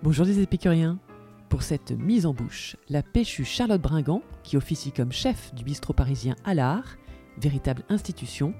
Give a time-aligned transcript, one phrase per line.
[0.00, 1.00] Bonjour les épicuriens.
[1.48, 5.92] Pour cette mise en bouche, la péchue Charlotte Bringan, qui officie comme chef du bistrot
[5.92, 6.84] parisien Allard,
[7.36, 8.54] véritable institution,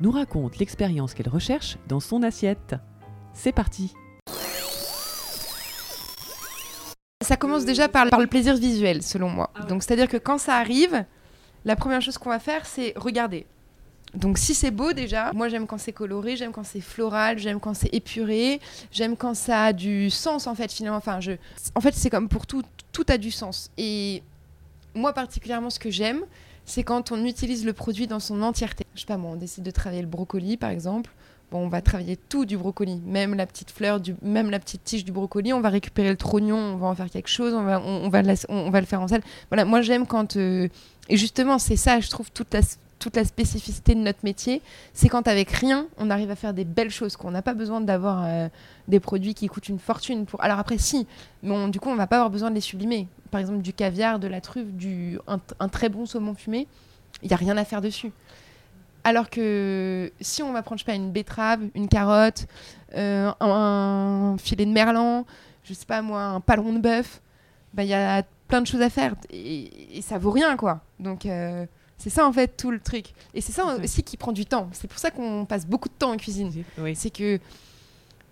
[0.00, 2.76] nous raconte l'expérience qu'elle recherche dans son assiette.
[3.32, 3.94] C'est parti
[7.20, 9.50] Ça commence déjà par, par le plaisir visuel, selon moi.
[9.68, 11.04] Donc, c'est-à-dire que quand ça arrive,
[11.64, 13.48] la première chose qu'on va faire, c'est regarder.
[14.16, 17.60] Donc si c'est beau déjà, moi j'aime quand c'est coloré, j'aime quand c'est floral, j'aime
[17.60, 20.98] quand c'est épuré, j'aime quand ça a du sens en fait finalement.
[20.98, 21.32] Enfin, je...
[21.74, 22.62] En fait c'est comme pour tout,
[22.92, 23.70] tout a du sens.
[23.76, 24.22] Et
[24.94, 26.22] moi particulièrement ce que j'aime,
[26.64, 28.86] c'est quand on utilise le produit dans son entièreté.
[28.94, 31.10] Je sais pas moi, on décide de travailler le brocoli par exemple.
[31.52, 34.82] Bon, on va travailler tout du brocoli, même la petite fleur, du, même la petite
[34.82, 35.52] tige du brocoli.
[35.52, 38.22] On va récupérer le trognon, on va en faire quelque chose, on va, on, va,
[38.48, 39.22] on, va le faire en salle.
[39.48, 40.36] Voilà, moi j'aime quand.
[40.36, 40.68] Euh,
[41.08, 42.62] et justement, c'est ça, je trouve, toute la,
[43.06, 44.60] toute la spécificité de notre métier,
[44.92, 47.80] c'est quand avec rien, on arrive à faire des belles choses, qu'on n'a pas besoin
[47.80, 48.48] d'avoir euh,
[48.88, 50.26] des produits qui coûtent une fortune.
[50.26, 50.42] Pour...
[50.42, 51.06] Alors après, si,
[51.44, 53.06] mais du coup, on va pas avoir besoin de les sublimer.
[53.30, 55.20] Par exemple, du caviar, de la truffe, du...
[55.28, 56.66] un, très bon saumon fumé,
[57.22, 58.10] il n'y a rien à faire dessus.
[59.04, 62.48] Alors que si on va prendre, je sais pas, une betterave, une carotte,
[62.96, 65.26] euh, un, filet de merlan,
[65.62, 67.20] je sais pas moi, un palon de bœuf,
[67.72, 70.80] bah, il y a plein de choses à faire et, ça vaut rien, quoi.
[70.98, 71.66] Donc, euh,
[71.98, 73.06] c'est ça en fait tout le truc.
[73.34, 74.68] Et c'est ça aussi qui prend du temps.
[74.72, 76.52] C'est pour ça qu'on passe beaucoup de temps en cuisine.
[76.78, 76.94] Oui.
[76.94, 77.40] C'est que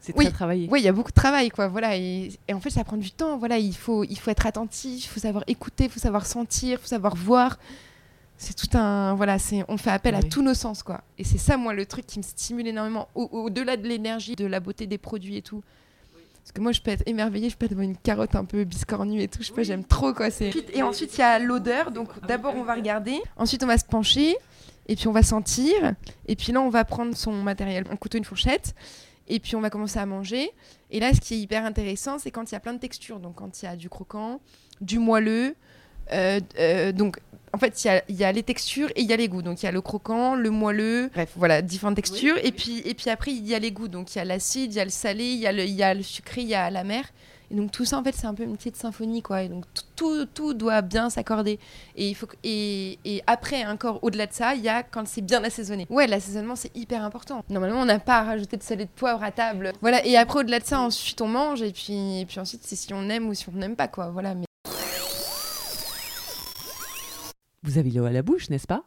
[0.05, 0.69] c'est très travaillé.
[0.71, 1.67] Oui, il y a beaucoup de travail, quoi.
[1.67, 3.39] Voilà, et, en fait, ça prend du temps.
[3.39, 6.79] Voilà, il faut, il faut être attentif, il faut savoir écouter, il faut savoir sentir,
[6.79, 7.59] il faut savoir voir
[8.37, 11.39] c'est tout un voilà c'est on fait appel à tous nos sens quoi et c'est
[11.39, 14.99] ça moi le truc qui me stimule énormément au-delà de l'énergie de la beauté des
[14.99, 15.63] produits et tout
[16.45, 18.65] parce que moi je peux être émerveillée je peux être devant une carotte un peu
[18.65, 21.39] biscornue et tout je sais pas j'aime trop quoi c'est et ensuite il y a
[21.39, 23.19] l'odeur donc d'abord on va regarder.
[23.39, 24.37] Ensuite on va se pencher
[24.87, 25.95] et puis on va sentir
[26.27, 28.75] et puis là on va prendre son matériel un couteau une fourchette
[29.27, 30.51] et puis on va commencer à manger.
[30.91, 33.21] Et là ce qui est hyper intéressant c'est quand il y a plein de textures
[33.21, 34.43] donc quand il y a du croquant
[34.83, 35.57] du moelleux
[36.93, 37.19] donc
[37.55, 39.43] en fait, il y, a les textures et il y a les goûts.
[39.43, 42.37] Donc, il y a le croquant, le moelleux, bref, voilà, différentes textures.
[42.43, 43.87] et, puis, et puis après, il y a les goûts.
[43.87, 45.83] Donc, il y a l'acide, il y a le salé, il y, a le, y
[45.85, 47.05] a le sucré, il y a la mer.
[47.53, 49.43] Et donc, tout ça, en fait, c'est un peu une petite symphonie, quoi.
[49.43, 51.61] Et donc, tout, tout doit bien s'accorder.
[51.95, 55.23] Et, il faut et, et après, encore au-delà de ça, il y a quand c'est
[55.23, 55.87] bien assaisonné.
[55.91, 57.45] Ouais, l'assaisonnement, c'est hyper important.
[57.51, 59.75] Normalement, on n'a pas à rajouter de sel et de poivre à table.
[59.81, 61.63] Voilà, et après, au-delà de ça, ensuite, on mange.
[61.63, 64.09] Et puis, et puis ensuite, c'est si on aime ou si on n'aime pas, quoi.
[64.09, 64.35] Voilà.
[64.35, 64.47] Mais...
[67.65, 68.85] Vous avez l'eau à la bouche, n'est-ce pas?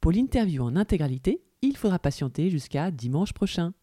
[0.00, 3.74] Pour l'interview en intégralité, il faudra patienter jusqu'à dimanche prochain.